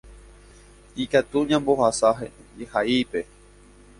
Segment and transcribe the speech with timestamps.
[1.03, 2.09] ikatu ñambohasa
[2.57, 3.19] jehaípe.